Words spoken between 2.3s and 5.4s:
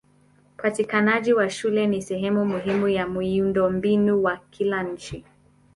muhimu ya miundombinu wa kila nchi.